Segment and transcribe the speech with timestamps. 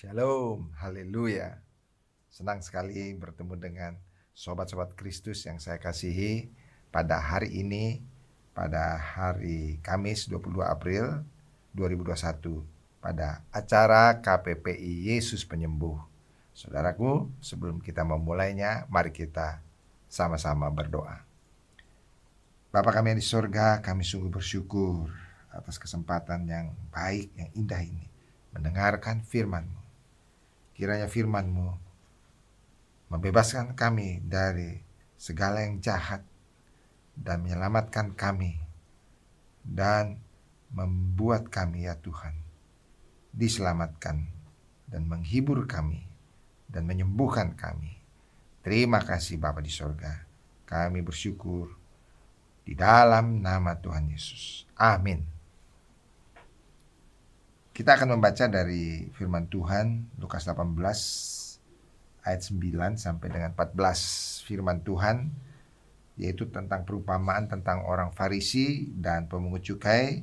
[0.00, 1.60] Shalom, haleluya.
[2.32, 3.92] Senang sekali bertemu dengan
[4.32, 6.48] sobat-sobat Kristus yang saya kasihi
[6.88, 8.00] pada hari ini,
[8.56, 11.20] pada hari Kamis 22 April
[11.76, 12.16] 2021,
[13.04, 16.00] pada acara KPPI Yesus Penyembuh.
[16.56, 19.60] Saudaraku, sebelum kita memulainya, mari kita
[20.08, 21.20] sama-sama berdoa.
[22.72, 25.12] Bapak kami yang di surga, kami sungguh bersyukur
[25.52, 28.08] atas kesempatan yang baik, yang indah ini
[28.56, 29.79] mendengarkan firman-Mu.
[30.80, 31.76] Kiranya firman-Mu
[33.12, 34.80] membebaskan kami dari
[35.20, 36.24] segala yang jahat
[37.12, 38.56] dan menyelamatkan kami
[39.60, 40.16] dan
[40.72, 42.32] membuat kami ya Tuhan
[43.28, 44.24] diselamatkan
[44.88, 46.00] dan menghibur kami
[46.64, 48.00] dan menyembuhkan kami.
[48.64, 50.24] Terima kasih Bapa di sorga.
[50.64, 51.76] Kami bersyukur
[52.64, 54.64] di dalam nama Tuhan Yesus.
[54.80, 55.39] Amin.
[57.70, 60.74] Kita akan membaca dari firman Tuhan Lukas 18
[62.26, 65.30] ayat 9 sampai dengan 14 firman Tuhan
[66.20, 70.20] yaitu tentang perumpamaan tentang orang Farisi dan pemungut cukai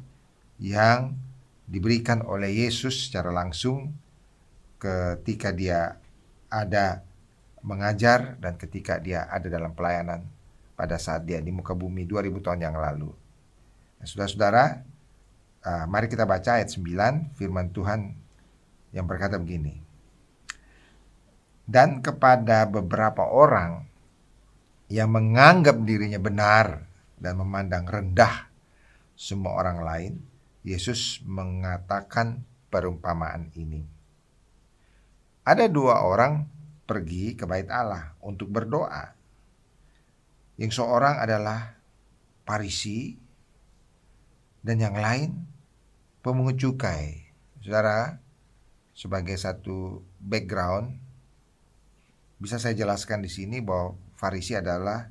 [0.61, 1.17] yang
[1.65, 3.95] diberikan oleh Yesus secara langsung
[4.77, 5.97] ketika dia
[6.47, 7.01] ada
[7.65, 10.21] mengajar dan ketika dia ada dalam pelayanan
[10.77, 13.09] pada saat dia di muka bumi 2000 tahun yang lalu.
[13.97, 14.85] Nah, saudara-saudara,
[15.65, 18.13] Uh, mari kita baca ayat 9 firman Tuhan
[18.95, 19.77] yang berkata begini.
[21.67, 23.83] Dan kepada beberapa orang
[24.87, 26.87] yang menganggap dirinya benar
[27.19, 28.47] dan memandang rendah
[29.17, 30.13] semua orang lain,
[30.63, 33.83] Yesus mengatakan perumpamaan ini.
[35.43, 36.47] Ada dua orang
[36.87, 39.15] pergi ke bait Allah untuk berdoa.
[40.55, 41.75] Yang seorang adalah
[42.47, 43.26] Parisi
[44.67, 45.31] dan yang lain
[46.19, 47.31] pemungut cukai.
[47.63, 48.19] Saudara,
[48.91, 50.91] sebagai satu background
[52.35, 55.07] bisa saya jelaskan di sini bahwa Farisi adalah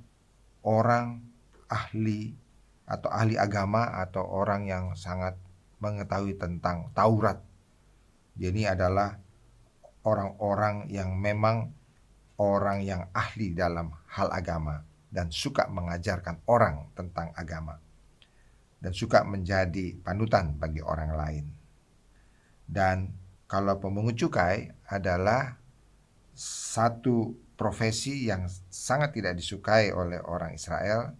[0.60, 1.24] orang
[1.72, 2.36] ahli
[2.84, 5.40] atau ahli agama atau orang yang sangat
[5.80, 7.40] mengetahui tentang Taurat.
[8.36, 9.16] Jadi adalah
[10.04, 11.72] orang-orang yang memang
[12.36, 17.80] orang yang ahli dalam hal agama dan suka mengajarkan orang tentang agama
[18.80, 21.46] dan suka menjadi panutan bagi orang lain.
[22.66, 23.10] Dan
[23.46, 25.54] kalau pemungut cukai adalah
[26.36, 31.16] satu profesi yang sangat tidak disukai oleh orang Israel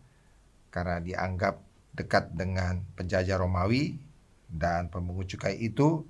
[0.69, 1.63] karena dianggap
[1.97, 3.97] dekat dengan penjajah Romawi
[4.45, 6.05] dan pemungut cukai itu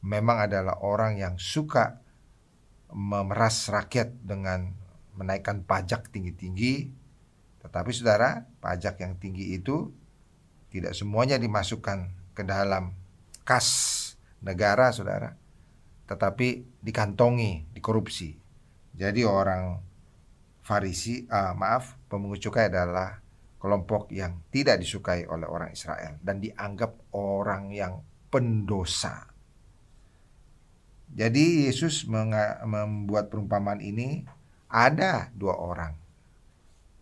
[0.00, 2.00] memang adalah orang yang suka
[2.94, 4.72] memeras rakyat dengan
[5.18, 6.88] menaikkan pajak tinggi-tinggi.
[7.60, 9.90] Tetapi saudara, pajak yang tinggi itu
[10.70, 12.92] tidak semuanya dimasukkan ke dalam
[13.46, 13.68] kas
[14.42, 15.32] negara, saudara.
[16.06, 18.36] Tetapi dikantongi, dikorupsi.
[18.96, 19.82] Jadi orang
[20.66, 23.22] Farisi, uh, maaf, pemungut cukai adalah
[23.62, 29.30] kelompok yang tidak disukai oleh orang Israel dan dianggap orang yang pendosa.
[31.06, 32.04] Jadi Yesus
[32.66, 34.26] membuat perumpamaan ini
[34.66, 36.05] ada dua orang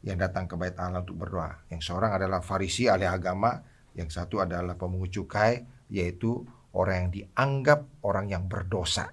[0.04, 1.64] yang datang ke bait Allah untuk berdoa.
[1.72, 3.64] Yang seorang adalah Farisi ahli agama,
[3.96, 6.44] yang satu adalah pemungut cukai, yaitu
[6.76, 9.08] orang yang dianggap orang yang berdosa.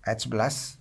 [0.00, 0.80] Ayat 11.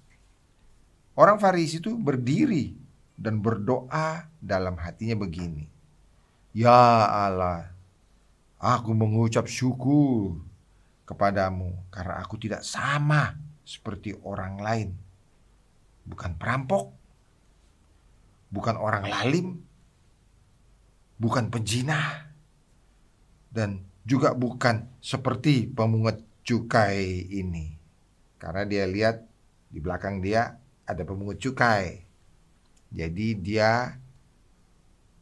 [1.20, 2.80] Orang Farisi itu berdiri
[3.20, 5.68] dan berdoa dalam hatinya begini.
[6.56, 7.68] Ya Allah,
[8.56, 10.40] aku mengucap syukur
[11.04, 13.36] kepadamu karena aku tidak sama
[13.68, 15.09] seperti orang lain
[16.10, 16.90] bukan perampok,
[18.50, 19.62] bukan orang lalim,
[21.22, 22.34] bukan penjinah,
[23.54, 27.78] dan juga bukan seperti pemungut cukai ini.
[28.42, 29.22] Karena dia lihat
[29.70, 30.58] di belakang dia
[30.90, 32.10] ada pemungut cukai.
[32.90, 33.94] Jadi dia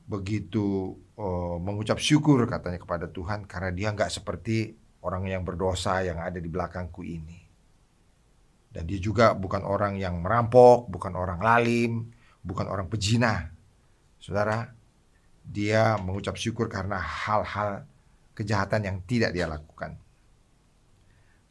[0.07, 4.71] begitu oh, mengucap syukur katanya kepada Tuhan karena dia nggak seperti
[5.03, 7.46] orang yang berdosa yang ada di belakangku ini.
[8.77, 12.13] Dan dia juga bukan orang yang merampok, bukan orang lalim,
[12.45, 13.49] bukan orang pejina.
[14.21, 14.69] Saudara,
[15.41, 17.89] dia mengucap syukur karena hal-hal
[18.37, 19.97] kejahatan yang tidak dia lakukan.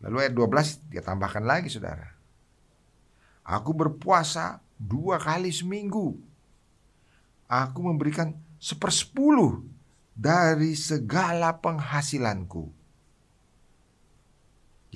[0.07, 2.15] Lalu ayat 12 dia tambahkan lagi saudara.
[3.43, 6.15] Aku berpuasa dua kali seminggu.
[7.51, 9.67] Aku memberikan sepersepuluh
[10.15, 12.71] dari segala penghasilanku.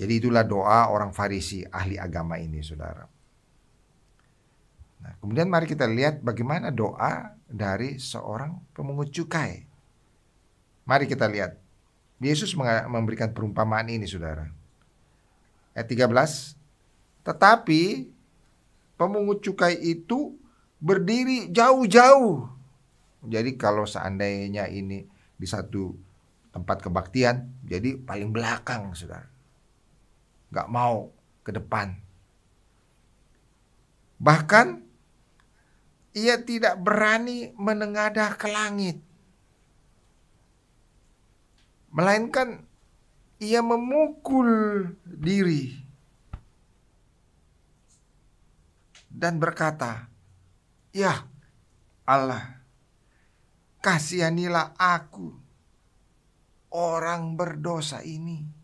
[0.01, 3.05] Jadi itulah doa orang Farisi ahli agama ini, saudara.
[5.01, 9.65] Nah, kemudian mari kita lihat bagaimana doa dari seorang pemungut cukai.
[10.89, 11.57] Mari kita lihat
[12.21, 12.53] Yesus
[12.89, 14.45] memberikan perumpamaan ini saudara.
[15.73, 17.25] Ayat 13.
[17.25, 17.81] Tetapi
[18.97, 20.37] pemungut cukai itu
[20.77, 22.45] berdiri jauh-jauh.
[23.25, 25.93] Jadi kalau seandainya ini di satu
[26.53, 29.30] tempat kebaktian, jadi paling belakang saudara.
[30.51, 31.95] Gak mau ke depan.
[34.21, 34.67] Bahkan
[36.13, 38.99] ia tidak berani menengadah ke langit.
[41.91, 42.63] Melainkan
[43.41, 45.75] ia memukul diri
[49.11, 50.07] dan berkata,
[50.95, 51.27] "Ya
[52.05, 52.63] Allah,
[53.83, 55.35] kasihanilah aku,
[56.71, 58.60] orang berdosa ini."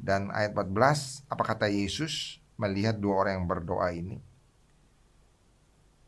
[0.00, 4.16] Dan ayat 14, apa kata Yesus melihat dua orang yang berdoa ini?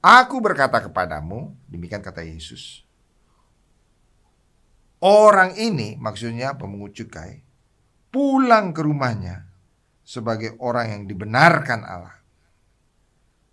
[0.01, 2.83] Aku berkata kepadamu, demikian kata Yesus.
[4.99, 7.45] Orang ini, maksudnya pemungut cukai,
[8.09, 9.45] pulang ke rumahnya
[10.03, 12.17] sebagai orang yang dibenarkan Allah.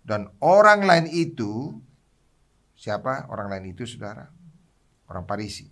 [0.00, 1.76] Dan orang lain itu,
[2.74, 4.26] siapa orang lain itu saudara?
[5.06, 5.68] Orang Parisi.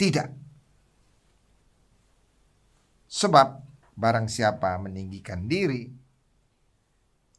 [0.00, 0.28] Tidak.
[3.06, 3.67] Sebab
[3.98, 5.90] Barang siapa meninggikan diri,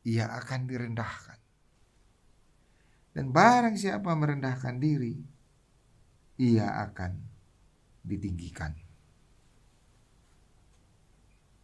[0.04, 1.40] ia akan direndahkan.
[3.16, 5.16] Dan barang siapa merendahkan diri,
[6.36, 7.16] ia akan
[8.04, 8.76] ditinggikan.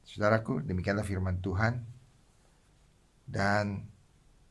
[0.07, 1.83] Saudaraku, demikianlah firman Tuhan.
[3.27, 3.83] Dan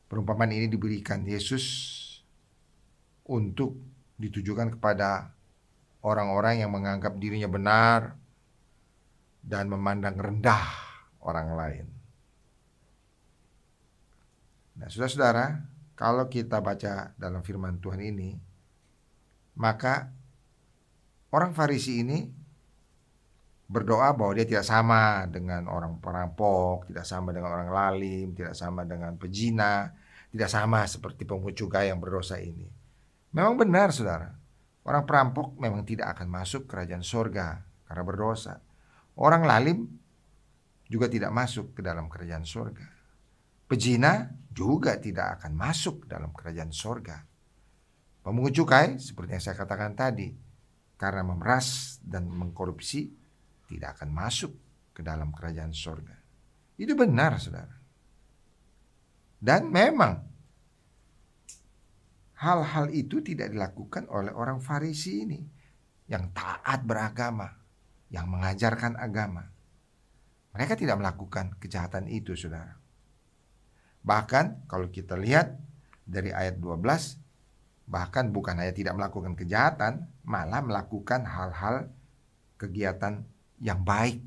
[0.05, 1.65] perumpamaan ini diberikan Yesus
[3.25, 3.81] untuk
[4.21, 5.33] ditujukan kepada
[6.05, 8.13] orang-orang yang menganggap dirinya benar,
[9.45, 10.65] dan memandang rendah
[11.21, 11.85] orang lain.
[14.81, 15.61] Nah, saudara-saudara,
[15.93, 18.35] kalau kita baca dalam firman Tuhan ini,
[19.55, 20.09] maka
[21.29, 22.19] orang Farisi ini
[23.65, 28.83] berdoa bahwa dia tidak sama dengan orang perampok, tidak sama dengan orang lalim, tidak sama
[28.83, 29.93] dengan pejina,
[30.29, 32.67] tidak sama seperti pemungut cukai yang berdosa ini.
[33.31, 34.35] Memang benar, saudara.
[34.85, 38.61] Orang perampok memang tidak akan masuk kerajaan sorga karena berdosa.
[39.15, 39.87] Orang lalim
[40.91, 42.85] juga tidak masuk ke dalam kerajaan sorga.
[43.65, 47.25] Pejina juga tidak akan masuk dalam kerajaan sorga.
[48.21, 50.33] Pemungut cukai, seperti yang saya katakan tadi,
[50.97, 53.09] karena memeras dan mengkorupsi,
[53.65, 54.53] tidak akan masuk
[54.93, 56.13] ke dalam kerajaan sorga.
[56.77, 57.75] Itu benar, saudara.
[59.41, 60.25] Dan memang
[62.41, 65.39] hal-hal itu tidak dilakukan oleh orang Farisi ini
[66.09, 67.64] yang taat beragama
[68.09, 69.49] yang mengajarkan agama.
[70.55, 72.79] Mereka tidak melakukan kejahatan itu, saudara.
[74.05, 75.57] Bahkan kalau kita lihat
[76.05, 81.89] dari ayat 12, bahkan bukan hanya tidak melakukan kejahatan, malah melakukan hal-hal
[82.55, 83.25] kegiatan
[83.59, 84.21] yang baik.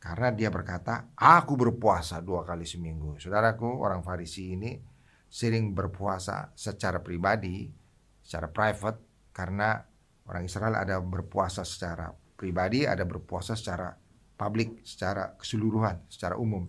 [0.00, 3.16] Karena dia berkata, aku berpuasa dua kali seminggu.
[3.16, 4.76] Saudaraku, orang Farisi ini
[5.24, 7.72] sering berpuasa secara pribadi,
[8.20, 9.80] secara private, karena
[10.28, 12.12] orang Israel ada berpuasa secara
[12.44, 13.96] pribadi, ada berpuasa secara
[14.36, 16.68] publik, secara keseluruhan, secara umum.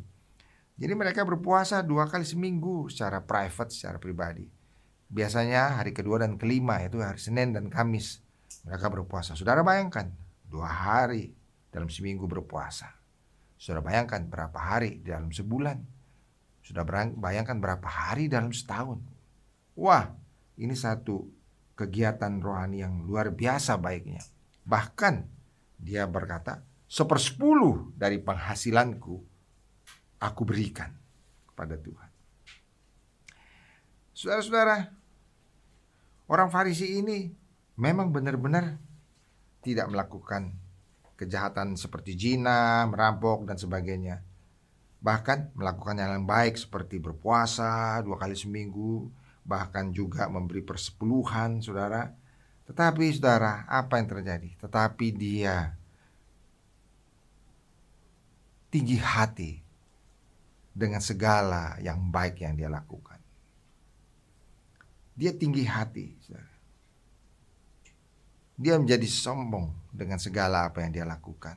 [0.80, 4.48] Jadi mereka berpuasa dua kali seminggu secara private, secara pribadi.
[5.12, 8.24] Biasanya hari kedua dan kelima itu hari Senin dan Kamis
[8.64, 9.36] mereka berpuasa.
[9.36, 10.12] Saudara bayangkan
[10.48, 11.36] dua hari
[11.72, 12.88] dalam seminggu berpuasa.
[13.60, 15.84] Saudara bayangkan berapa hari dalam sebulan.
[16.66, 16.82] Sudah
[17.14, 18.98] bayangkan berapa hari dalam setahun.
[19.78, 20.18] Wah,
[20.58, 21.30] ini satu
[21.78, 24.24] kegiatan rohani yang luar biasa baiknya.
[24.66, 25.35] Bahkan
[25.76, 29.16] dia berkata, sepersepuluh dari penghasilanku
[30.22, 30.94] aku berikan
[31.52, 32.10] kepada Tuhan.
[34.16, 34.90] Saudara-saudara,
[36.32, 37.30] orang Farisi ini
[37.76, 38.80] memang benar-benar
[39.60, 40.56] tidak melakukan
[41.20, 44.24] kejahatan seperti zina, merampok, dan sebagainya.
[45.04, 49.12] Bahkan melakukan yang baik seperti berpuasa dua kali seminggu,
[49.44, 52.25] bahkan juga memberi persepuluhan, saudara
[52.66, 54.50] tetapi saudara, apa yang terjadi?
[54.58, 55.78] Tetapi dia
[58.74, 59.62] tinggi hati
[60.74, 63.22] dengan segala yang baik yang dia lakukan.
[65.16, 66.54] Dia tinggi hati, saudara.
[68.56, 71.56] Dia menjadi sombong dengan segala apa yang dia lakukan.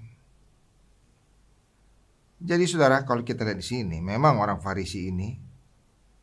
[2.39, 5.35] Jadi saudara, kalau kita lihat di sini, memang orang Farisi ini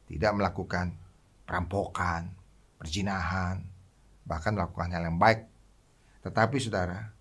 [0.07, 0.95] tidak melakukan
[1.43, 2.31] perampokan,
[2.79, 3.74] perzinahan,
[4.25, 5.47] bahkan melakukan hal yang baik.
[6.25, 7.13] Tetapi saudara,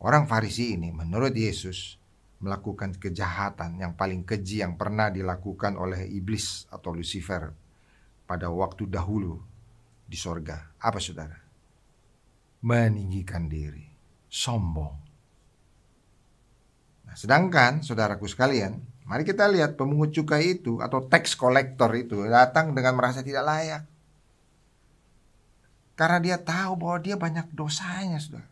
[0.00, 1.98] orang Farisi ini menurut Yesus
[2.42, 7.50] melakukan kejahatan yang paling keji yang pernah dilakukan oleh iblis atau Lucifer
[8.26, 9.38] pada waktu dahulu
[10.06, 10.74] di sorga.
[10.82, 11.42] Apa saudara?
[12.62, 13.90] meninggikan diri,
[14.30, 14.94] sombong.
[17.10, 22.70] Nah, sedangkan saudaraku sekalian, mari kita lihat pemungut cukai itu atau tax collector itu datang
[22.72, 23.82] dengan merasa tidak layak.
[25.92, 28.48] Karena dia tahu bahwa dia banyak dosanya, Saudara.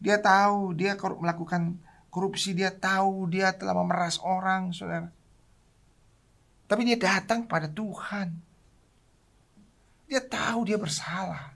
[0.00, 1.76] Dia tahu dia melakukan
[2.08, 5.08] korupsi, dia tahu dia telah memeras orang, Saudara.
[6.64, 8.32] Tapi dia datang pada Tuhan.
[10.08, 11.52] Dia tahu dia bersalah.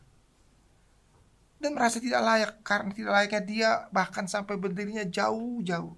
[1.59, 5.97] Dan merasa tidak layak karena tidak layaknya dia bahkan sampai berdirinya jauh-jauh.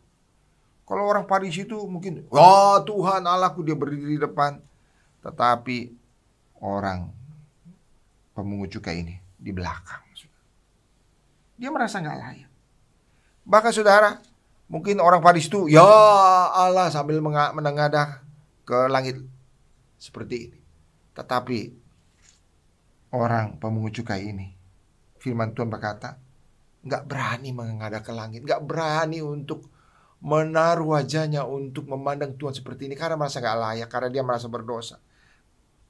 [0.88, 4.59] Kalau orang Paris itu mungkin, wah Tuhan Allahku dia berdiri di depan.
[5.23, 5.92] Tetapi
[6.64, 7.19] orang
[8.32, 10.10] pemungut cukai ini di belakang.
[11.60, 12.50] Dia merasa nggak layak.
[13.44, 14.16] Bahkan saudara,
[14.72, 15.84] mungkin orang Paris itu, ya
[16.49, 18.25] Allah sambil menengadah
[18.64, 19.20] ke langit
[20.00, 20.58] seperti ini.
[21.12, 21.58] Tetapi
[23.12, 24.56] orang pemungut cukai ini,
[25.20, 26.16] firman Tuhan berkata,
[26.80, 29.68] nggak berani mengadah ke langit, nggak berani untuk
[30.25, 34.96] menaruh wajahnya untuk memandang Tuhan seperti ini karena merasa nggak layak, karena dia merasa berdosa.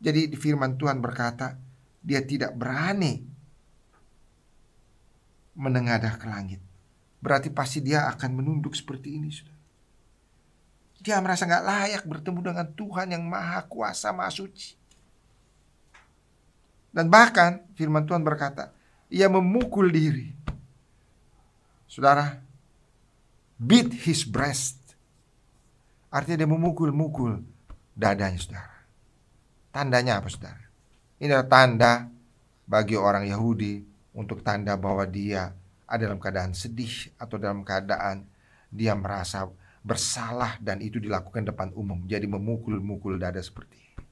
[0.03, 1.55] Jadi firman Tuhan berkata,
[2.01, 3.25] dia tidak berani
[5.57, 6.61] menengadah ke langit.
[7.21, 9.57] Berarti pasti dia akan menunduk seperti ini sudah.
[11.01, 14.77] Dia merasa nggak layak bertemu dengan Tuhan yang maha kuasa, maha suci.
[16.93, 18.73] Dan bahkan firman Tuhan berkata,
[19.13, 20.33] ia memukul diri.
[21.89, 22.41] Saudara,
[23.57, 24.79] beat his breast.
[26.11, 27.43] Artinya dia memukul-mukul
[27.95, 28.77] dadanya saudara.
[29.71, 30.70] Tandanya apa saudara?
[31.21, 31.93] Ini adalah tanda
[32.65, 33.85] bagi orang Yahudi
[34.17, 35.53] untuk tanda bahwa dia
[35.85, 38.25] ada dalam keadaan sedih atau dalam keadaan
[38.73, 39.45] dia merasa
[39.85, 42.09] bersalah dan itu dilakukan depan umum.
[42.09, 44.05] Jadi memukul-mukul dada seperti ini.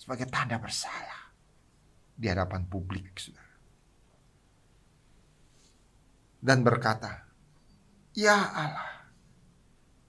[0.00, 1.34] Sebagai tanda bersalah
[2.16, 3.44] di hadapan publik, saudara.
[6.40, 7.26] Dan berkata,
[8.16, 9.10] Ya Allah,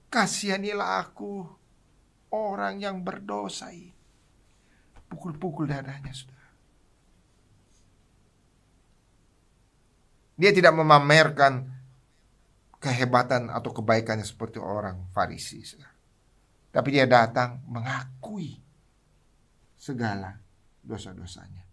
[0.08, 1.57] kasihanilah aku
[2.32, 3.94] orang yang berdosa ini.
[5.08, 6.36] Pukul-pukul dadanya, sudah.
[10.38, 11.66] Dia tidak memamerkan
[12.78, 15.66] kehebatan atau kebaikannya seperti orang Farisi.
[15.66, 15.98] Saudara.
[16.70, 18.62] Tapi dia datang mengakui
[19.74, 20.38] segala
[20.84, 21.66] dosa-dosanya.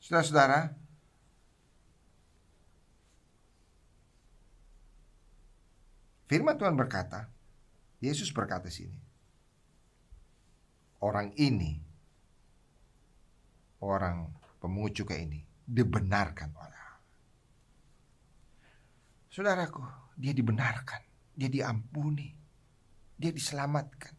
[0.00, 0.70] Saudara-saudara,
[6.30, 7.35] firman Tuhan berkata,
[8.00, 9.00] Yesus berkata sini,
[11.00, 11.80] orang ini,
[13.80, 16.84] orang pemungut cukai ini, dibenarkan oleh.
[19.32, 19.84] Saudaraku,
[20.16, 21.00] dia dibenarkan,
[21.36, 22.32] dia diampuni,
[23.16, 24.16] dia diselamatkan.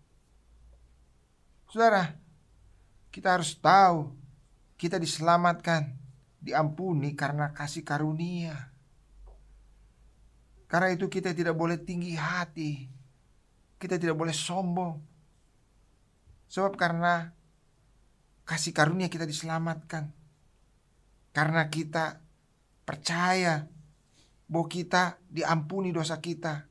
[1.70, 2.14] Saudara,
[3.10, 4.14] kita harus tahu
[4.78, 5.98] kita diselamatkan,
[6.38, 8.70] diampuni karena kasih karunia.
[10.70, 12.86] Karena itu kita tidak boleh tinggi hati.
[13.78, 14.98] Kita tidak boleh sombong.
[16.50, 17.30] Sebab karena
[18.48, 20.10] kasih karunia kita diselamatkan.
[21.36, 22.18] Karena kita
[22.88, 23.70] percaya
[24.48, 26.66] bahwa kita diampuni dosa kita,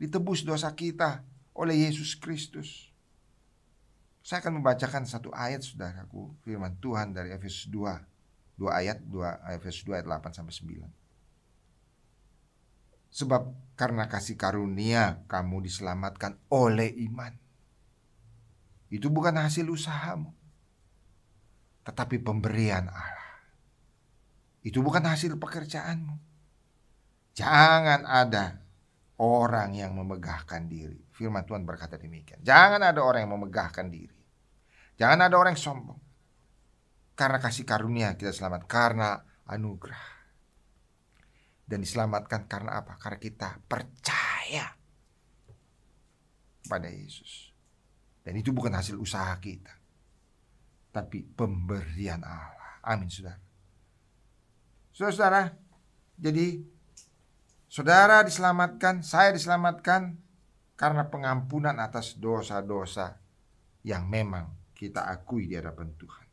[0.00, 1.22] ditebus dosa kita
[1.54, 2.88] oleh Yesus Kristus.
[4.24, 8.58] Saya akan membacakan satu ayat saudaraku, firman Tuhan dari Efesus 2.
[8.58, 11.07] Dua ayat, dua Efesus 2 ayat 8 sampai 9.
[13.08, 17.32] Sebab karena kasih karunia kamu diselamatkan oleh iman.
[18.90, 20.34] Itu bukan hasil usahamu.
[21.84, 23.40] Tetapi pemberian Allah.
[24.60, 26.16] Itu bukan hasil pekerjaanmu.
[27.38, 28.60] Jangan ada
[29.22, 30.98] orang yang memegahkan diri.
[31.14, 32.42] Firman Tuhan berkata demikian.
[32.42, 34.18] Jangan ada orang yang memegahkan diri.
[34.98, 36.00] Jangan ada orang yang sombong.
[37.14, 38.66] Karena kasih karunia kita selamat.
[38.66, 40.17] Karena anugerah
[41.68, 42.96] dan diselamatkan karena apa?
[42.96, 44.72] Karena kita percaya
[46.64, 47.52] pada Yesus.
[48.24, 49.72] Dan itu bukan hasil usaha kita.
[50.88, 52.80] Tapi pemberian Allah.
[52.84, 53.36] Amin, saudara.
[54.96, 55.54] Saudara-saudara,
[56.16, 56.64] jadi
[57.68, 60.16] saudara diselamatkan, saya diselamatkan
[60.74, 63.20] karena pengampunan atas dosa-dosa
[63.84, 66.26] yang memang kita akui di hadapan Tuhan.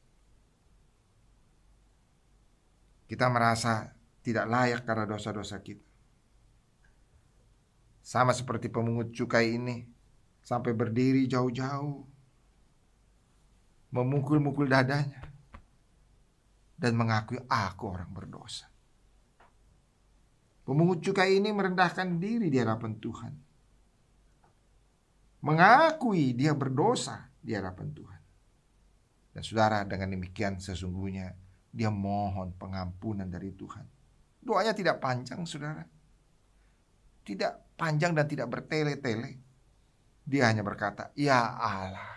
[3.06, 3.95] Kita merasa
[4.26, 5.86] tidak layak karena dosa-dosa kita.
[8.02, 9.86] Sama seperti pemungut cukai ini,
[10.42, 12.02] sampai berdiri jauh-jauh,
[13.94, 15.30] memukul-mukul dadanya,
[16.74, 18.66] dan mengakui aku orang berdosa.
[20.66, 23.34] Pemungut cukai ini merendahkan diri di hadapan Tuhan.
[25.46, 28.22] Mengakui dia berdosa di hadapan Tuhan.
[29.38, 31.38] Dan saudara dengan demikian sesungguhnya
[31.70, 33.95] dia mohon pengampunan dari Tuhan.
[34.46, 35.82] Doanya tidak panjang saudara.
[37.26, 39.42] Tidak panjang dan tidak bertele-tele.
[40.22, 42.14] Dia hanya berkata, Ya Allah,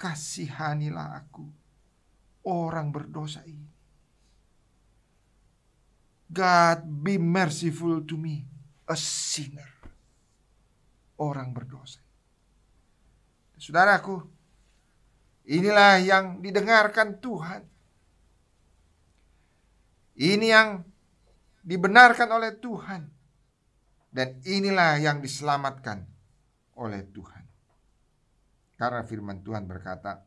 [0.00, 1.44] kasihanilah aku,
[2.48, 3.68] orang berdosa ini.
[6.28, 8.44] God be merciful to me,
[8.88, 9.68] a sinner.
[11.20, 12.00] Orang berdosa.
[13.58, 14.22] Saudaraku,
[15.48, 17.64] inilah yang didengarkan Tuhan.
[20.18, 20.82] Ini yang
[21.62, 23.02] dibenarkan oleh Tuhan.
[24.08, 26.02] Dan inilah yang diselamatkan
[26.80, 27.44] oleh Tuhan.
[28.74, 30.26] Karena firman Tuhan berkata,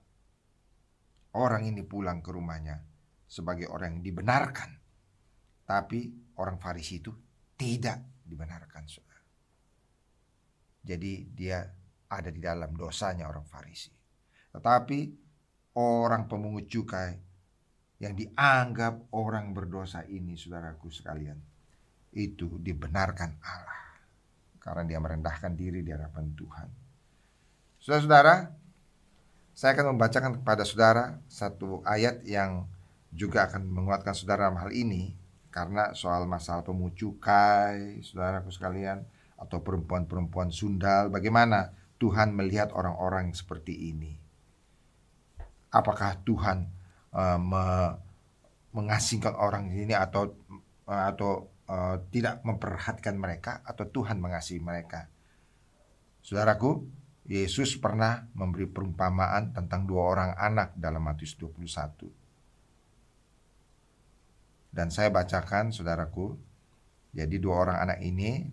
[1.36, 2.80] orang ini pulang ke rumahnya
[3.28, 4.70] sebagai orang yang dibenarkan.
[5.66, 6.00] Tapi
[6.40, 7.12] orang Farisi itu
[7.58, 8.84] tidak dibenarkan.
[10.82, 11.62] Jadi dia
[12.12, 13.94] ada di dalam dosanya orang Farisi.
[14.52, 15.00] Tetapi
[15.80, 17.31] orang pemungut cukai
[18.02, 21.38] yang dianggap orang berdosa ini, saudaraku sekalian,
[22.18, 23.82] itu dibenarkan Allah
[24.58, 26.70] karena dia merendahkan diri di hadapan Tuhan.
[27.78, 28.50] Saudara-saudara,
[29.54, 32.66] saya akan membacakan kepada saudara satu ayat yang
[33.14, 35.14] juga akan menguatkan saudara dalam hal ini
[35.54, 39.06] karena soal masalah pemungut cukai, saudaraku sekalian,
[39.38, 44.18] atau perempuan-perempuan sundal, bagaimana Tuhan melihat orang-orang seperti ini?
[45.70, 46.81] Apakah Tuhan
[47.16, 47.64] uh, me
[48.72, 50.32] mengasingkan orang ini atau
[50.88, 55.12] uh, atau uh, tidak memperhatikan mereka atau Tuhan mengasihi mereka?
[56.24, 56.88] Saudaraku,
[57.28, 62.08] Yesus pernah memberi perumpamaan tentang dua orang anak dalam Matius 21.
[64.72, 66.32] Dan saya bacakan saudaraku,
[67.12, 68.48] jadi dua orang anak ini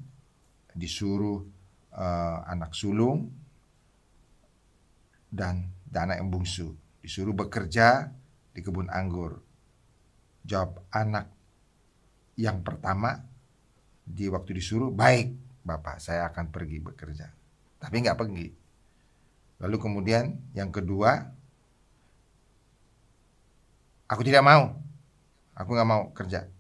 [0.75, 1.47] disuruh
[1.95, 3.31] uh, anak sulung
[5.31, 8.11] dan, dan anak yang bungsu disuruh bekerja
[8.59, 9.39] di kebun anggur.
[10.43, 11.31] Jawab anak
[12.35, 13.23] yang pertama
[14.03, 17.31] di waktu disuruh, baik bapak saya akan pergi bekerja.
[17.79, 18.51] Tapi nggak pergi.
[19.63, 21.23] Lalu kemudian yang kedua,
[24.11, 24.75] aku tidak mau,
[25.55, 26.51] aku nggak mau kerja.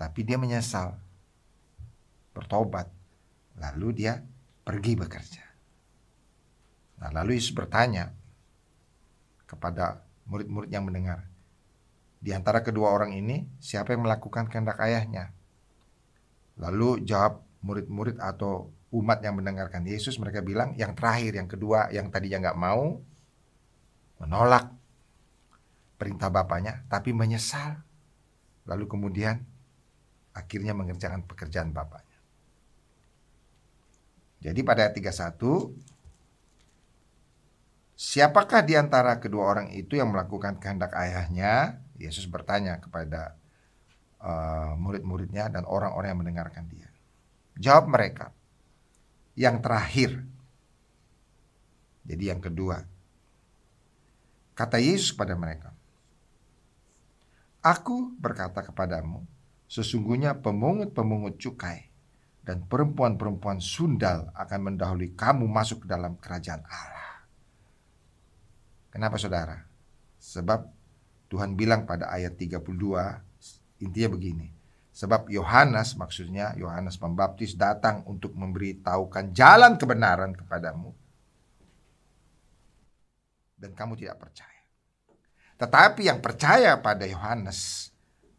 [0.00, 0.96] Tapi dia menyesal,
[2.32, 2.88] bertobat,
[3.60, 4.24] lalu dia
[4.64, 5.44] pergi bekerja.
[7.00, 8.12] Nah, lalu Yesus bertanya
[9.48, 11.26] kepada murid-murid yang mendengar,
[12.20, 15.32] di antara kedua orang ini siapa yang melakukan kehendak ayahnya?
[16.60, 22.12] Lalu jawab murid-murid atau umat yang mendengarkan Yesus mereka bilang yang terakhir yang kedua yang
[22.12, 22.98] tadinya nggak mau
[24.20, 24.68] menolak
[25.96, 27.80] perintah bapaknya tapi menyesal
[28.66, 29.40] lalu kemudian
[30.36, 32.18] akhirnya mengerjakan pekerjaan bapaknya.
[34.40, 35.40] Jadi pada ayat 31
[38.00, 41.84] Siapakah di antara kedua orang itu yang melakukan kehendak ayahnya?
[42.00, 43.36] Yesus bertanya kepada
[44.24, 46.88] uh, murid-muridnya dan orang-orang yang mendengarkan dia.
[47.60, 48.32] Jawab mereka,
[49.36, 50.16] yang terakhir.
[52.08, 52.80] Jadi yang kedua.
[54.56, 55.76] Kata Yesus kepada mereka,
[57.60, 59.28] Aku berkata kepadamu,
[59.68, 61.92] sesungguhnya pemungut-pemungut cukai
[62.48, 66.99] dan perempuan-perempuan sundal akan mendahului kamu masuk ke dalam kerajaan Allah.
[68.90, 69.64] Kenapa saudara?
[70.18, 70.66] Sebab
[71.30, 72.58] Tuhan bilang pada ayat 32
[73.80, 74.50] intinya begini.
[74.90, 80.90] Sebab Yohanes maksudnya Yohanes Pembaptis datang untuk memberitahukan jalan kebenaran kepadamu.
[83.54, 84.60] Dan kamu tidak percaya.
[85.60, 87.92] Tetapi yang percaya pada Yohanes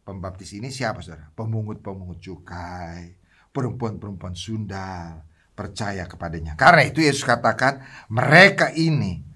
[0.04, 1.32] Pembaptis ini siapa saudara?
[1.32, 3.16] Pemungut-pemungut cukai,
[3.54, 6.58] perempuan-perempuan sundal, percaya kepadanya.
[6.60, 9.31] Karena itu Yesus katakan mereka ini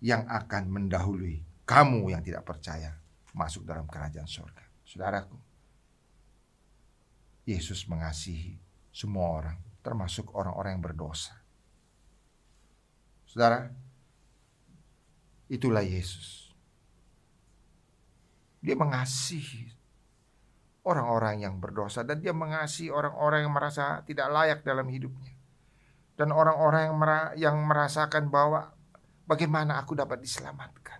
[0.00, 2.98] yang akan mendahului kamu yang tidak percaya
[3.30, 4.66] masuk dalam kerajaan surga.
[4.82, 5.38] Saudaraku,
[7.46, 8.58] Yesus mengasihi
[8.90, 11.38] semua orang, termasuk orang-orang yang berdosa.
[13.30, 13.70] Saudara,
[15.46, 16.50] itulah Yesus.
[18.58, 19.70] Dia mengasihi
[20.82, 25.38] orang-orang yang berdosa dan dia mengasihi orang-orang yang merasa tidak layak dalam hidupnya.
[26.18, 26.90] Dan orang-orang
[27.38, 28.76] yang, merasakan bahwa
[29.30, 30.98] Bagaimana aku dapat diselamatkan?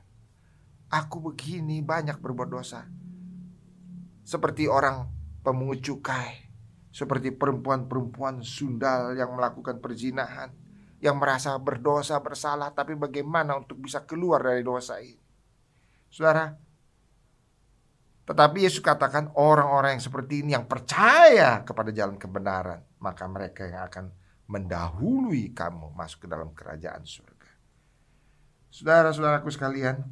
[0.94, 2.86] Aku begini banyak berbuat dosa.
[4.22, 5.10] Seperti orang
[5.42, 6.46] pemungut cukai.
[6.94, 10.54] Seperti perempuan-perempuan sundal yang melakukan perzinahan.
[11.02, 12.70] Yang merasa berdosa, bersalah.
[12.70, 15.18] Tapi bagaimana untuk bisa keluar dari dosa ini?
[16.06, 16.54] Saudara,
[18.30, 23.90] tetapi Yesus katakan orang-orang yang seperti ini yang percaya kepada jalan kebenaran, maka mereka yang
[23.90, 24.14] akan
[24.46, 27.39] mendahului kamu masuk ke dalam kerajaan surga.
[28.70, 30.06] Saudara-saudaraku sekalian,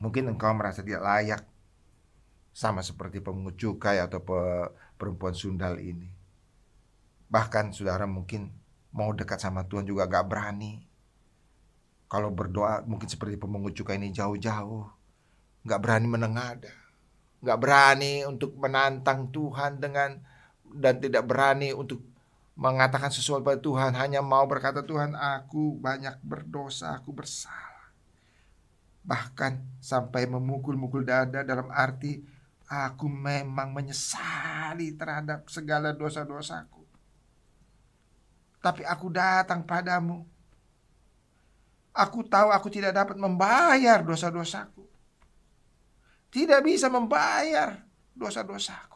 [0.00, 1.42] Mungkin engkau merasa tidak layak
[2.56, 4.24] sama seperti pemungut cukai atau
[4.96, 6.08] perempuan sundal ini.
[7.28, 8.48] Bahkan saudara mungkin
[8.96, 10.88] mau dekat sama Tuhan juga gak berani.
[12.08, 14.88] Kalau berdoa mungkin seperti pemungut cukai ini jauh-jauh.
[15.68, 16.72] Gak berani menengada.
[17.44, 20.16] Gak berani untuk menantang Tuhan dengan
[20.80, 22.00] dan tidak berani untuk
[22.60, 23.96] mengatakan sesuatu pada Tuhan.
[23.96, 27.70] Hanya mau berkata Tuhan aku banyak berdosa, aku bersalah
[29.00, 32.20] bahkan sampai memukul-mukul dada dalam arti
[32.70, 36.86] aku memang menyesali terhadap segala dosa-dosaku.
[38.60, 40.22] Tapi aku datang padamu.
[41.90, 44.86] Aku tahu aku tidak dapat membayar dosa-dosaku.
[46.30, 47.82] Tidak bisa membayar
[48.14, 48.89] dosa-dosaku.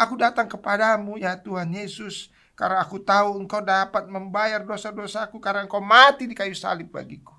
[0.00, 5.84] Aku datang kepadamu ya Tuhan Yesus karena aku tahu engkau dapat membayar dosa-dosaku karena engkau
[5.84, 7.36] mati di kayu salib bagiku.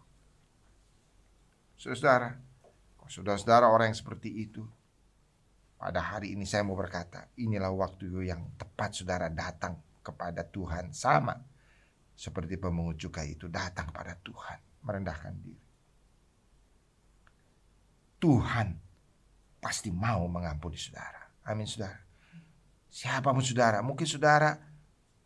[1.74, 2.38] Saudara,
[3.10, 4.62] saudara-saudara orang yang seperti itu,
[5.82, 11.34] pada hari ini saya mau berkata, inilah waktu yang tepat saudara datang kepada Tuhan sama
[12.14, 15.66] seperti pemungut cukai itu datang pada Tuhan, merendahkan diri.
[18.22, 18.78] Tuhan
[19.58, 21.26] pasti mau mengampuni saudara.
[21.50, 22.11] Amin saudara.
[22.92, 24.60] Siapa pun saudara, mungkin saudara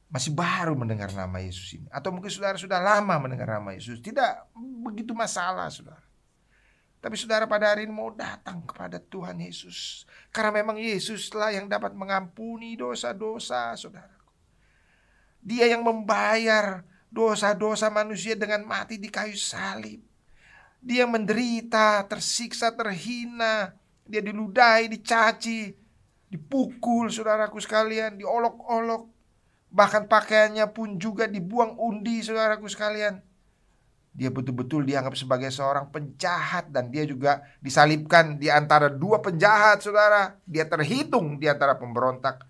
[0.05, 1.89] masih baru mendengar nama Yesus ini.
[1.89, 3.97] Atau mungkin saudara sudah lama mendengar nama Yesus.
[4.05, 4.53] Tidak
[4.85, 6.05] begitu masalah saudara.
[7.01, 10.05] Tapi saudara pada hari ini mau datang kepada Tuhan Yesus.
[10.29, 14.29] Karena memang Yesuslah yang dapat mengampuni dosa-dosa saudaraku.
[15.41, 20.01] Dia yang membayar dosa-dosa manusia dengan mati di kayu salib.
[20.85, 23.73] Dia menderita, tersiksa, terhina.
[24.05, 25.73] Dia diludahi, dicaci,
[26.35, 29.07] dipukul saudaraku sekalian, diolok-olok.
[29.71, 33.23] Bahkan pakaiannya pun juga dibuang undi saudaraku sekalian.
[34.15, 40.39] Dia betul-betul dianggap sebagai seorang penjahat dan dia juga disalibkan di antara dua penjahat, saudara.
[40.47, 42.47] Dia terhitung di antara pemberontak.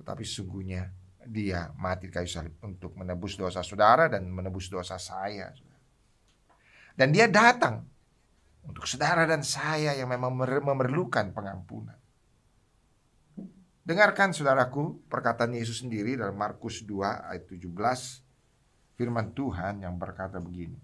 [0.00, 0.88] Tetapi sesungguhnya
[1.28, 5.52] dia mati kayu salib untuk menebus dosa saudara dan menebus dosa saya.
[6.96, 7.84] Dan dia datang
[8.64, 10.32] untuk saudara dan saya yang memang
[10.64, 12.05] memerlukan pengampunan.
[13.86, 17.70] Dengarkan saudaraku perkataan Yesus sendiri dalam Markus 2 ayat 17
[18.98, 20.74] firman Tuhan yang berkata begini.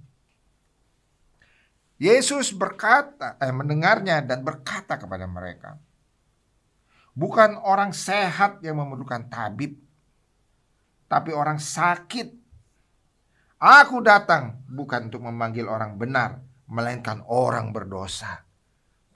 [1.99, 5.83] Yesus berkata, eh, mendengarnya dan berkata kepada mereka,
[7.19, 9.83] bukan orang sehat yang memerlukan tabib,
[11.11, 12.39] tapi orang sakit.
[13.59, 16.39] Aku datang bukan untuk memanggil orang benar,
[16.71, 18.47] melainkan orang berdosa.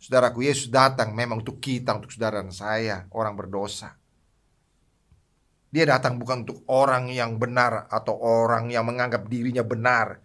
[0.07, 3.99] Saudaraku, Yesus datang memang untuk kita, untuk saudara dan saya, orang berdosa.
[5.67, 10.23] Dia datang bukan untuk orang yang benar atau orang yang menganggap dirinya benar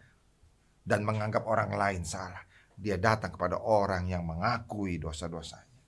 [0.85, 2.45] dan menganggap orang lain salah.
[2.77, 5.81] Dia datang kepada orang yang mengakui dosa-dosanya.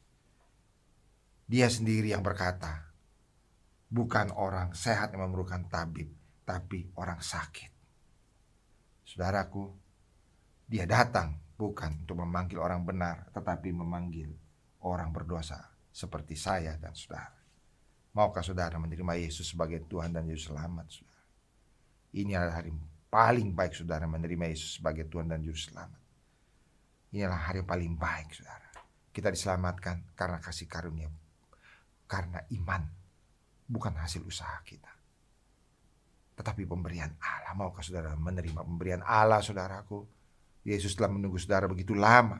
[1.45, 2.89] Dia sendiri yang berkata,
[3.93, 6.09] bukan orang sehat yang memerlukan tabib,
[6.41, 7.69] tapi orang sakit.
[9.05, 9.69] Saudaraku,
[10.65, 14.29] dia datang bukan untuk memanggil orang benar, tetapi memanggil
[14.83, 15.59] orang berdosa
[15.93, 17.39] seperti saya dan saudara.
[18.13, 21.25] Maukah saudara menerima Yesus sebagai Tuhan dan Yesus selamat, saudara?
[22.13, 22.69] Ini adalah hari
[23.13, 26.01] paling baik saudara menerima Yesus sebagai Tuhan dan Juru Selamat.
[27.13, 28.69] Inilah hari paling baik, saudara.
[29.13, 31.09] Kita diselamatkan karena kasih karunia,
[32.09, 32.81] karena iman,
[33.69, 34.89] bukan hasil usaha kita.
[36.33, 37.53] Tetapi pemberian Allah.
[37.53, 40.01] Maukah saudara menerima pemberian Allah, saudaraku?
[40.63, 42.39] Yesus telah menunggu saudara begitu lama,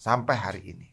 [0.00, 0.88] sampai hari ini.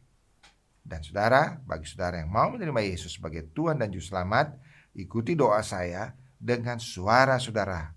[0.83, 4.57] Dan saudara, bagi saudara yang mau menerima Yesus sebagai Tuhan dan Juru Selamat,
[4.97, 7.93] ikuti doa saya dengan suara saudara.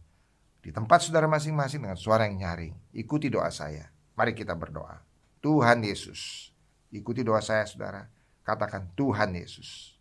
[0.63, 2.75] Di tempat saudara masing-masing dengan suara yang nyaring.
[2.95, 3.91] Ikuti doa saya.
[4.15, 5.03] Mari kita berdoa.
[5.43, 6.53] Tuhan Yesus.
[6.95, 8.07] Ikuti doa saya saudara.
[8.47, 9.99] Katakan Tuhan Yesus.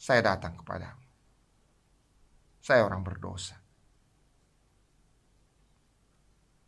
[0.00, 1.04] Saya datang kepadamu.
[2.64, 3.59] Saya orang berdosa.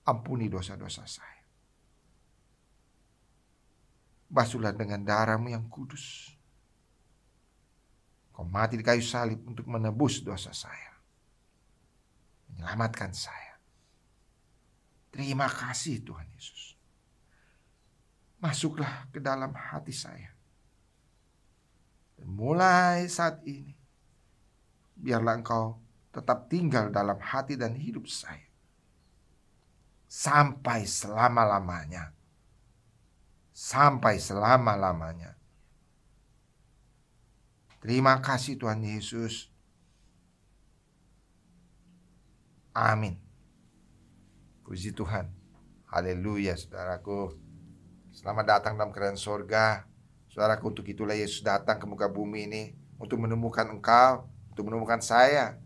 [0.02, 1.42] Ampuni dosa-dosa saya.
[4.32, 6.34] Basuhlah dengan darahmu yang kudus.
[8.32, 10.96] Kau mati di kayu salib untuk menebus dosa saya.
[12.48, 13.60] Menyelamatkan saya.
[15.12, 16.74] Terima kasih Tuhan Yesus.
[18.40, 20.32] Masuklah ke dalam hati saya.
[22.16, 23.76] Dan mulai saat ini,
[24.96, 25.76] biarlah engkau
[26.08, 28.51] tetap tinggal dalam hati dan hidup saya.
[30.12, 32.12] Sampai selama-lamanya.
[33.48, 35.40] Sampai selama-lamanya.
[37.80, 39.48] Terima kasih Tuhan Yesus.
[42.76, 43.16] Amin.
[44.68, 45.32] Puji Tuhan.
[45.88, 47.32] Haleluya saudaraku.
[48.12, 49.88] Selamat datang dalam kerajaan sorga.
[50.28, 52.62] Saudaraku untuk itulah Yesus datang ke muka bumi ini.
[53.00, 54.28] Untuk menemukan engkau.
[54.52, 55.56] Untuk menemukan saya.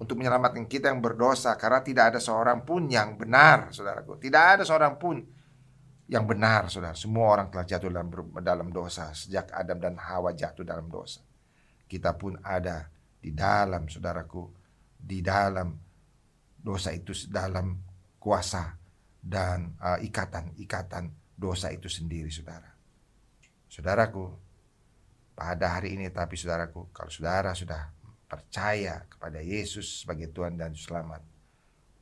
[0.00, 1.54] Untuk menyelamatkan kita yang berdosa.
[1.60, 4.16] Karena tidak ada seorang pun yang benar saudaraku.
[4.16, 5.20] Tidak ada seorang pun
[6.08, 6.96] yang benar saudara.
[6.96, 8.08] Semua orang telah jatuh dalam,
[8.40, 9.12] dalam dosa.
[9.12, 11.20] Sejak Adam dan Hawa jatuh dalam dosa.
[11.84, 12.88] Kita pun ada
[13.20, 14.48] di dalam saudaraku.
[14.96, 15.76] Di dalam
[16.60, 17.76] dosa itu dalam
[18.20, 18.76] kuasa
[19.20, 22.68] dan uh, ikatan-ikatan dosa itu sendiri, saudara.
[23.68, 24.28] Saudaraku,
[25.32, 27.99] pada hari ini, tapi saudaraku, kalau saudara sudah
[28.30, 31.26] percaya kepada Yesus sebagai Tuhan dan Selamat,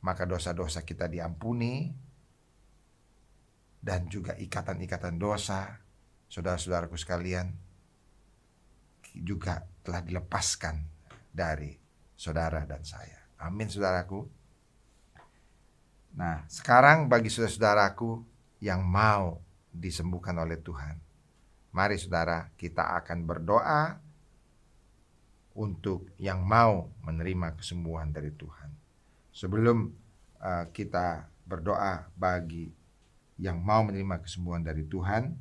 [0.05, 1.89] maka dosa-dosa kita diampuni
[3.81, 5.81] dan juga ikatan-ikatan dosa,
[6.29, 7.49] saudara-saudaraku sekalian,
[9.17, 10.85] juga telah dilepaskan
[11.33, 11.73] dari
[12.13, 13.17] saudara dan saya.
[13.41, 14.29] Amin, saudaraku.
[16.13, 18.21] Nah, sekarang bagi saudara-saudaraku
[18.61, 19.41] yang mau
[19.73, 20.99] disembuhkan oleh Tuhan,
[21.73, 24.08] mari saudara kita akan berdoa
[25.59, 28.71] untuk yang mau menerima kesembuhan dari Tuhan.
[29.35, 29.91] Sebelum
[30.39, 32.71] uh, kita berdoa bagi
[33.35, 35.35] yang mau menerima kesembuhan dari Tuhan,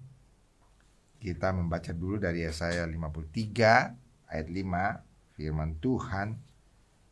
[1.22, 6.34] kita membaca dulu dari Yesaya 53 ayat 5 firman Tuhan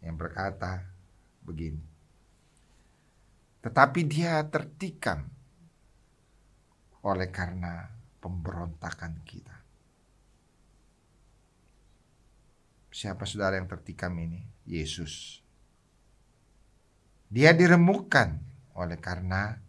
[0.02, 0.82] yang berkata
[1.42, 1.82] begini.
[3.62, 5.26] Tetapi dia tertikam
[7.06, 7.86] oleh karena
[8.22, 9.55] pemberontakan kita.
[12.96, 14.40] Siapa saudara yang tertikam ini?
[14.64, 15.44] Yesus.
[17.28, 18.40] Dia diremukkan
[18.72, 19.60] oleh karena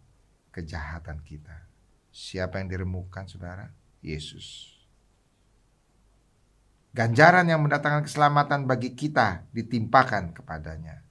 [0.48, 1.68] kejahatan kita.
[2.08, 3.68] Siapa yang diremukkan saudara?
[4.00, 4.72] Yesus.
[6.96, 11.04] Ganjaran yang mendatangkan keselamatan bagi kita ditimpakan kepadanya.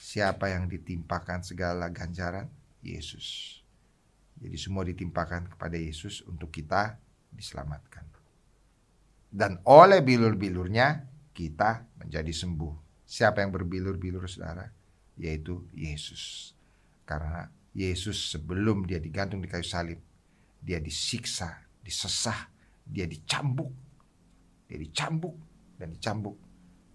[0.00, 2.48] Siapa yang ditimpakan segala ganjaran?
[2.80, 3.60] Yesus.
[4.40, 6.96] Jadi semua ditimpakan kepada Yesus untuk kita
[7.28, 8.08] diselamatkan.
[9.30, 13.04] Dan oleh bilur-bilurnya kita menjadi sembuh.
[13.06, 14.66] Siapa yang berbilur-bilur saudara?
[15.18, 16.54] Yaitu Yesus.
[17.04, 19.98] Karena Yesus sebelum dia digantung di kayu salib,
[20.62, 22.50] dia disiksa, disesah,
[22.86, 23.70] dia dicambuk.
[24.70, 25.34] Dia dicambuk
[25.74, 26.38] dan dicambuk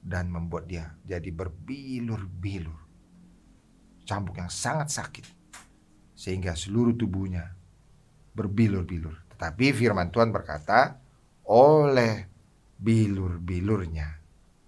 [0.05, 2.85] dan membuat dia jadi berbilur-bilur
[4.05, 5.25] cambuk yang sangat sakit
[6.13, 7.51] sehingga seluruh tubuhnya
[8.37, 9.25] berbilur-bilur.
[9.35, 11.01] Tetapi firman Tuhan berkata,
[11.49, 12.29] oleh
[12.79, 14.24] bilur-bilurnya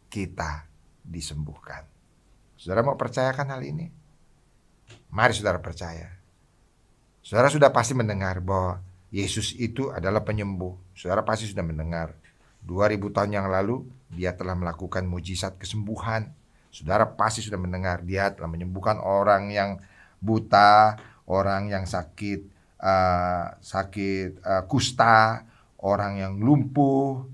[0.07, 0.67] kita
[1.03, 1.85] disembuhkan.
[2.57, 3.87] Saudara mau percayakan hal ini?
[5.13, 6.11] Mari saudara percaya.
[7.23, 8.79] Saudara sudah pasti mendengar bahwa
[9.11, 10.75] Yesus itu adalah penyembuh.
[10.95, 12.15] Saudara pasti sudah mendengar.
[12.67, 16.35] 2000 tahun yang lalu dia telah melakukan mujizat kesembuhan
[16.77, 19.81] Saudara pasti sudah mendengar dia telah menyembuhkan orang yang
[20.21, 22.45] buta, orang yang sakit
[22.77, 25.41] uh, sakit uh, kusta,
[25.81, 27.25] orang yang lumpuh,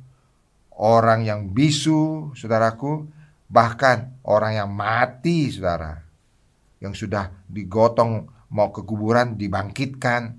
[0.78, 3.06] orang yang bisu, saudaraku,
[3.50, 6.02] bahkan orang yang mati, saudara,
[6.82, 10.38] yang sudah digotong mau ke kuburan dibangkitkan,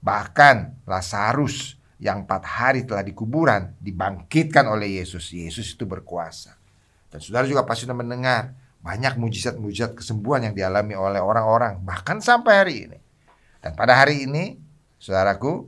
[0.00, 5.32] bahkan Lazarus yang empat hari telah dikuburan dibangkitkan oleh Yesus.
[5.32, 6.56] Yesus itu berkuasa.
[7.08, 8.52] Dan saudara juga pasti sudah mendengar
[8.84, 12.98] banyak mujizat-mujizat kesembuhan yang dialami oleh orang-orang bahkan sampai hari ini.
[13.58, 14.60] Dan pada hari ini,
[15.00, 15.66] saudaraku,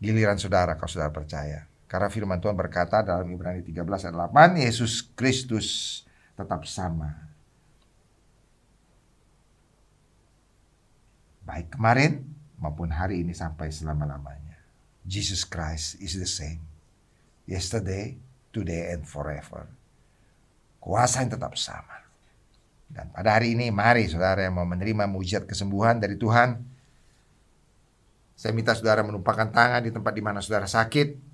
[0.00, 1.69] giliran saudara kalau saudara percaya.
[1.90, 6.00] Karena firman Tuhan berkata dalam Ibrani 13 ayat 8, Yesus Kristus
[6.38, 7.10] tetap sama.
[11.42, 12.22] Baik kemarin
[12.62, 14.54] maupun hari ini sampai selama-lamanya.
[15.02, 16.62] Jesus Christ is the same.
[17.50, 18.14] Yesterday,
[18.54, 19.66] today, and forever.
[20.78, 22.06] Kuasa yang tetap sama.
[22.86, 26.62] Dan pada hari ini mari saudara yang mau menerima mujizat kesembuhan dari Tuhan.
[28.38, 31.29] Saya minta saudara menumpahkan tangan di tempat di mana saudara sakit.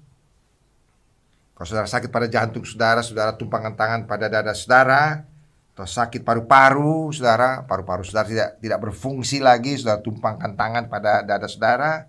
[1.56, 5.24] Kalau saudara sakit pada jantung saudara, saudara tumpahkan tangan pada dada saudara.
[5.76, 11.48] Atau sakit paru-paru saudara, paru-paru saudara tidak tidak berfungsi lagi, saudara tumpangkan tangan pada dada
[11.48, 12.08] saudara.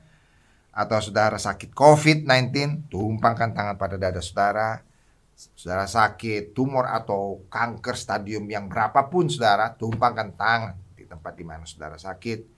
[0.71, 4.87] Atau saudara sakit COVID-19, tumpangkan tangan pada dada saudara
[5.37, 11.63] saudara sakit, tumor atau kanker stadium yang berapapun saudara, tumpangkan tangan di tempat di mana
[11.69, 12.57] saudara sakit.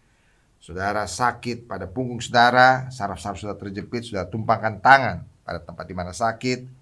[0.59, 6.11] Saudara sakit pada punggung saudara, saraf-saraf sudah terjepit, sudah tumpangkan tangan pada tempat di mana
[6.11, 6.78] sakit.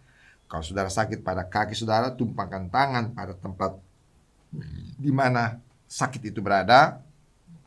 [0.47, 3.75] Kalau saudara sakit pada kaki saudara, tumpangkan tangan pada tempat
[4.95, 5.59] di mana
[5.91, 7.03] sakit itu berada.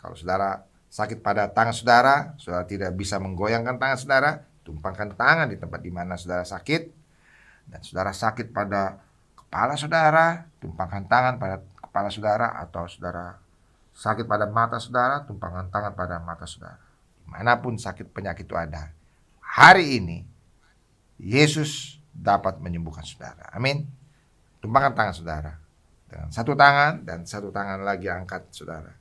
[0.00, 4.30] Kalau saudara sakit pada tangan saudara, saudara tidak bisa menggoyangkan tangan saudara,
[4.64, 6.82] tumpangkan tangan di tempat di mana saudara sakit
[7.68, 8.96] dan saudara sakit pada
[9.36, 13.36] kepala saudara, tumpangkan tangan pada kepala saudara atau saudara
[13.92, 16.80] sakit pada mata saudara, tumpangan tangan pada mata saudara.
[17.20, 18.88] Di mana pun sakit penyakit itu ada,
[19.44, 20.24] hari ini
[21.20, 23.48] Yesus dapat menyembuhkan saudara.
[23.54, 23.86] Amin.
[24.60, 25.52] Tumpangkan tangan saudara.
[26.10, 28.92] Dengan satu tangan dan satu tangan lagi angkat saudara.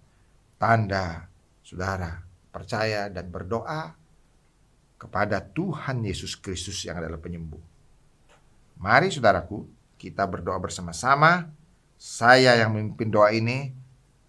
[0.60, 1.26] Tanda
[1.66, 3.94] saudara percaya dan berdoa
[5.00, 7.62] kepada Tuhan Yesus Kristus yang adalah penyembuh.
[8.80, 11.52] Mari saudaraku, kita berdoa bersama-sama.
[12.00, 13.76] Saya yang memimpin doa ini,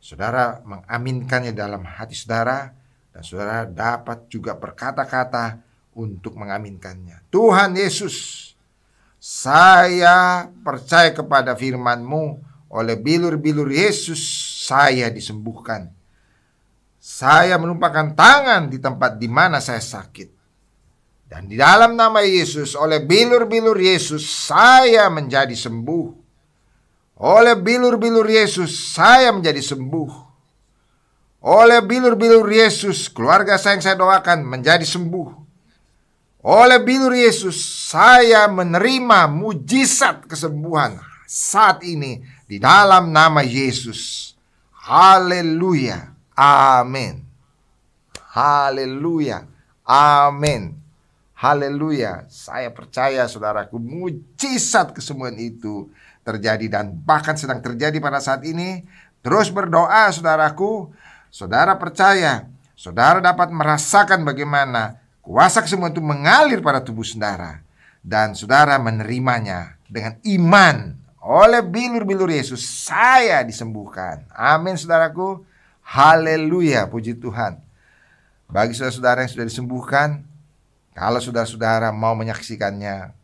[0.02, 2.74] saudara mengaminkannya dalam hati saudara,
[3.14, 5.62] dan saudara dapat juga berkata-kata
[5.94, 7.30] untuk mengaminkannya.
[7.30, 8.49] Tuhan Yesus,
[9.20, 12.40] saya percaya kepada firman-Mu
[12.72, 14.16] oleh bilur-bilur Yesus
[14.64, 15.92] saya disembuhkan.
[16.96, 20.40] Saya menumpahkan tangan di tempat di mana saya sakit.
[21.28, 26.06] Dan di dalam nama Yesus, oleh bilur-bilur Yesus, saya menjadi sembuh.
[27.20, 30.10] Oleh bilur-bilur Yesus, saya menjadi sembuh.
[31.46, 35.49] Oleh bilur-bilur Yesus, keluarga saya yang saya doakan menjadi sembuh.
[36.40, 37.60] Oleh bilur Yesus,
[37.92, 40.96] saya menerima mujizat kesembuhan
[41.28, 44.32] saat ini di dalam nama Yesus.
[44.72, 46.16] Haleluya.
[46.32, 47.20] Amin.
[48.32, 49.44] Haleluya.
[49.84, 50.80] Amin.
[51.36, 52.24] Haleluya.
[52.32, 55.92] Saya percaya saudaraku mujizat kesembuhan itu
[56.24, 58.88] terjadi dan bahkan sedang terjadi pada saat ini.
[59.20, 60.88] Terus berdoa saudaraku.
[61.28, 62.48] Saudara percaya.
[62.80, 64.99] Saudara dapat merasakan bagaimana
[65.30, 67.62] kuasa kesembuhan itu mengalir pada tubuh saudara.
[68.02, 70.98] Dan saudara menerimanya dengan iman.
[71.22, 74.26] Oleh bilur-bilur Yesus saya disembuhkan.
[74.34, 75.46] Amin saudaraku.
[75.86, 76.90] Haleluya.
[76.90, 77.62] Puji Tuhan.
[78.50, 80.26] Bagi saudara-saudara yang sudah disembuhkan,
[80.90, 83.14] kalau saudara-saudara mau menyaksikannya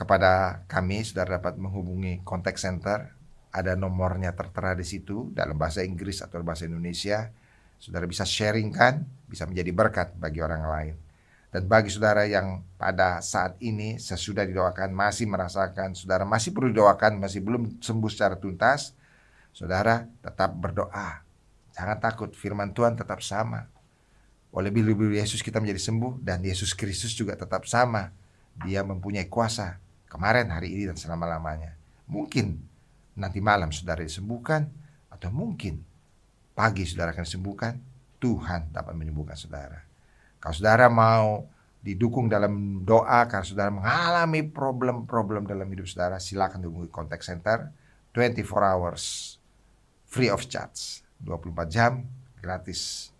[0.00, 3.12] kepada kami, saudara dapat menghubungi kontak center.
[3.50, 7.34] Ada nomornya tertera di situ dalam bahasa Inggris atau bahasa Indonesia.
[7.82, 11.09] Saudara bisa sharingkan, bisa menjadi berkat bagi orang lain.
[11.50, 17.18] Dan bagi saudara yang pada saat ini sesudah didoakan masih merasakan, saudara masih perlu didoakan,
[17.18, 18.94] masih belum sembuh secara tuntas,
[19.50, 21.26] saudara tetap berdoa.
[21.74, 23.66] Jangan takut, firman Tuhan tetap sama.
[24.54, 28.14] Oleh bilu-bilu Yesus kita menjadi sembuh dan Yesus Kristus juga tetap sama.
[28.62, 31.74] Dia mempunyai kuasa kemarin, hari ini dan selama-lamanya.
[32.06, 32.62] Mungkin
[33.18, 34.70] nanti malam saudara disembuhkan
[35.10, 35.82] atau mungkin
[36.54, 37.74] pagi saudara akan disembuhkan.
[38.20, 39.89] Tuhan dapat menyembuhkan saudara.
[40.40, 41.44] Kalau saudara mau
[41.80, 47.72] didukung dalam doa karena saudara mengalami problem-problem dalam hidup saudara, silakan hubungi contact center
[48.12, 49.36] 24 hours
[50.08, 52.04] free of charge, 24 jam
[52.40, 53.12] gratis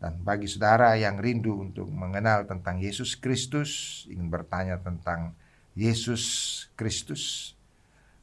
[0.00, 5.36] dan bagi saudara yang rindu untuk mengenal tentang Yesus Kristus, ingin bertanya tentang
[5.76, 6.24] Yesus
[6.72, 7.52] Kristus,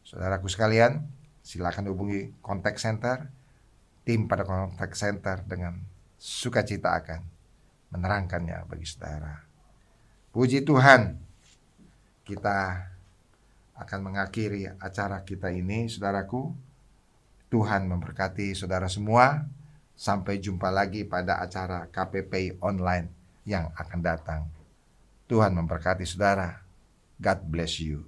[0.01, 1.05] saudaraku sekalian,
[1.45, 3.29] silakan hubungi kontak center.
[4.01, 5.77] Tim pada kontak center dengan
[6.17, 7.21] sukacita akan
[7.91, 9.43] menerangkannya bagi saudara.
[10.33, 11.17] Puji Tuhan,
[12.27, 12.57] kita
[13.77, 16.53] akan mengakhiri acara kita ini, saudaraku.
[17.47, 19.47] Tuhan memberkati saudara semua.
[19.97, 23.09] Sampai jumpa lagi pada acara KPP online
[23.49, 24.41] yang akan datang.
[25.25, 26.61] Tuhan memberkati saudara.
[27.17, 28.05] God bless you.